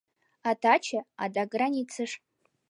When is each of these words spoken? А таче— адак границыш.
А 0.49 0.51
таче— 0.61 0.99
адак 1.23 1.47
границыш. 1.53 2.11